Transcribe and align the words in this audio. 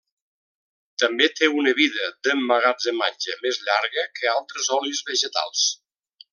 També 1.03 1.27
té 1.39 1.49
una 1.59 1.73
vida 1.81 2.09
d'emmagatzematge 2.29 3.37
més 3.45 3.63
llarga 3.69 4.09
que 4.21 4.33
altres 4.35 4.75
olis 4.81 5.07
vegetals. 5.13 5.71